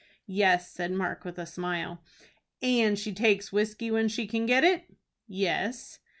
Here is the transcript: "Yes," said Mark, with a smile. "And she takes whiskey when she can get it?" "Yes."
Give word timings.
"Yes," 0.25 0.71
said 0.71 0.91
Mark, 0.91 1.23
with 1.23 1.37
a 1.37 1.45
smile. 1.45 2.01
"And 2.59 2.97
she 2.97 3.13
takes 3.13 3.53
whiskey 3.53 3.91
when 3.91 4.07
she 4.07 4.25
can 4.25 4.47
get 4.47 4.63
it?" 4.63 4.89
"Yes." 5.27 5.99